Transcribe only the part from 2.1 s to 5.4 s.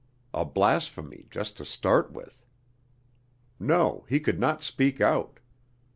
with. No, he could not speak out.